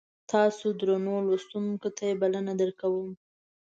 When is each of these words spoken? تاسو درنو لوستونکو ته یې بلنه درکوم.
تاسو 0.31 0.65
درنو 0.79 1.15
لوستونکو 1.27 1.89
ته 1.95 2.01
یې 2.09 2.13
بلنه 2.21 2.53
درکوم. 2.61 3.09